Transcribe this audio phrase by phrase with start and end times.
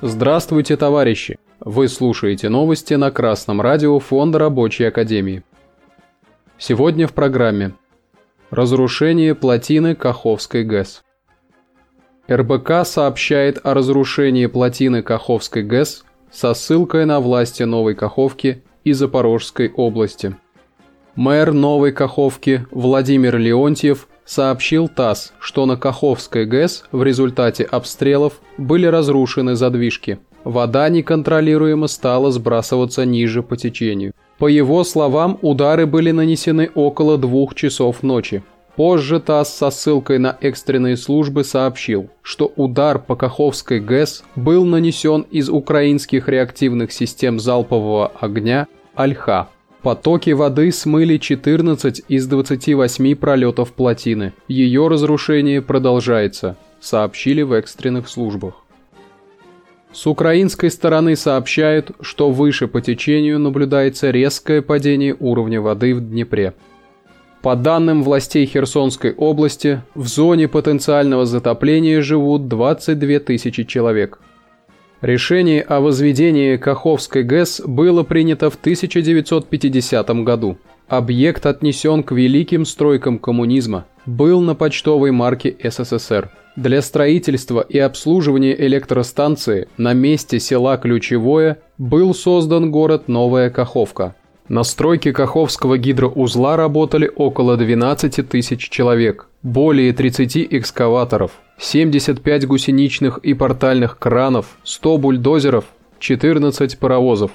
[0.00, 1.38] Здравствуйте, товарищи!
[1.60, 5.44] Вы слушаете новости на Красном радио Фонда Рабочей Академии.
[6.58, 7.72] Сегодня в программе
[8.50, 11.02] Разрушение плотины Каховской ГЭС.
[12.28, 19.72] РБК сообщает о разрушении плотины Каховской ГЭС со ссылкой на власти Новой Каховки и Запорожской
[19.74, 20.36] области.
[21.14, 28.86] Мэр Новой Каховки Владимир Леонтьев сообщил ТАСС, что на Каховской ГЭС в результате обстрелов были
[28.86, 30.18] разрушены задвижки.
[30.44, 34.12] Вода неконтролируемо стала сбрасываться ниже по течению.
[34.38, 38.42] По его словам, удары были нанесены около двух часов ночи.
[38.74, 45.26] Позже ТАСС со ссылкой на экстренные службы сообщил, что удар по Каховской ГЭС был нанесен
[45.30, 48.66] из украинских реактивных систем залпового огня
[48.96, 49.48] «Альха».
[49.82, 54.32] Потоки воды смыли 14 из 28 пролетов плотины.
[54.46, 58.54] Ее разрушение продолжается, сообщили в экстренных службах.
[59.92, 66.54] С украинской стороны сообщают, что выше по течению наблюдается резкое падение уровня воды в Днепре.
[67.42, 74.20] По данным властей Херсонской области, в зоне потенциального затопления живут 22 тысячи человек.
[75.02, 80.58] Решение о возведении Каховской ГЭС было принято в 1950 году.
[80.86, 86.30] Объект отнесен к великим стройкам коммунизма, был на почтовой марке СССР.
[86.54, 94.14] Для строительства и обслуживания электростанции на месте села Ключевое был создан город Новая Каховка–
[94.48, 103.34] на стройке Каховского гидроузла работали около 12 тысяч человек, более 30 экскаваторов, 75 гусеничных и
[103.34, 105.64] портальных кранов, 100 бульдозеров,
[106.00, 107.30] 14 паровозов.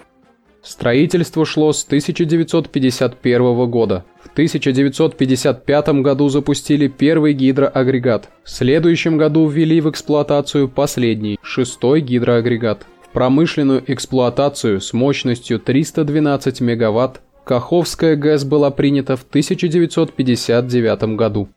[0.61, 4.03] Строительство шло с 1951 года.
[4.21, 8.29] В 1955 году запустили первый гидроагрегат.
[8.43, 12.85] В следующем году ввели в эксплуатацию последний, шестой гидроагрегат
[13.17, 21.49] промышленную эксплуатацию с мощностью 312 мегаватт Каховская ГЭС была принята в 1959 году.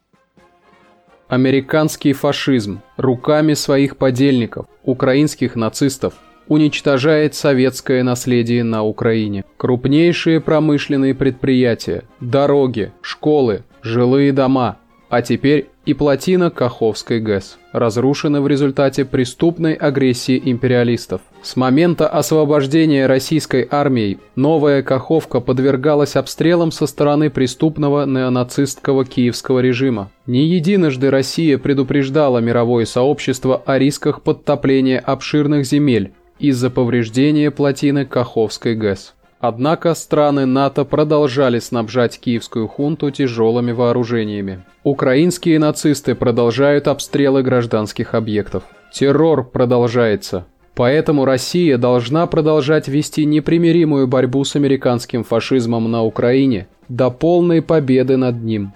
[1.31, 6.15] Американский фашизм руками своих подельников, украинских нацистов,
[6.49, 9.45] уничтожает советское наследие на Украине.
[9.57, 18.47] Крупнейшие промышленные предприятия, дороги, школы, жилые дома, а теперь и плотина Каховской ГЭС, разрушена в
[18.47, 21.21] результате преступной агрессии империалистов.
[21.43, 30.13] С момента освобождения российской армией новая Каховка подвергалась обстрелам со стороны преступного неонацистского киевского режима.
[30.27, 38.77] Не единожды Россия предупреждала мировое сообщество о рисках подтопления обширных земель из-за повреждения плотины Каховской
[38.77, 39.15] ГЭС.
[39.41, 44.65] Однако страны НАТО продолжали снабжать киевскую хунту тяжелыми вооружениями.
[44.85, 48.65] Украинские нацисты продолжают обстрелы гражданских объектов.
[48.93, 50.47] Террор продолжается.
[50.75, 58.19] Поэтому Россия должна продолжать вести непримиримую борьбу с американским фашизмом на Украине до полной победы
[58.19, 58.73] над ним.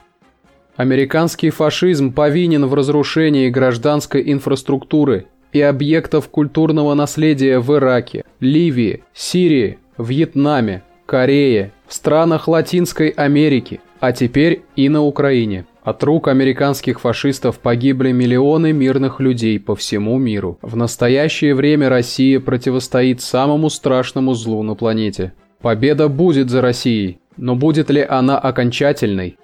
[0.77, 9.79] Американский фашизм повинен в разрушении гражданской инфраструктуры и объектов культурного наследия в Ираке, Ливии, Сирии,
[9.99, 15.67] Вьетнаме, Корее, в странах Латинской Америки, а теперь и на Украине.
[15.83, 20.59] От рук американских фашистов погибли миллионы мирных людей по всему миру.
[20.63, 25.35] В настоящее время Россия противостоит самому страшному злу на планете.
[25.61, 29.37] Победа будет за Россией, но будет ли она окончательной?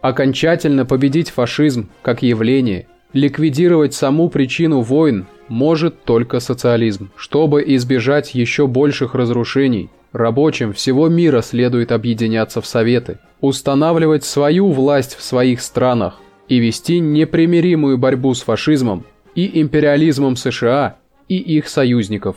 [0.00, 7.10] Окончательно победить фашизм как явление, ликвидировать саму причину войн может только социализм.
[7.16, 15.16] Чтобы избежать еще больших разрушений, Рабочим всего мира следует объединяться в советы, устанавливать свою власть
[15.16, 19.04] в своих странах и вести непримиримую борьбу с фашизмом
[19.34, 20.98] и империализмом США
[21.28, 22.36] и их союзников.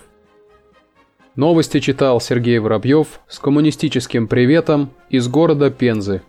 [1.36, 6.24] Новости читал Сергей Воробьев с коммунистическим приветом из города Пензы.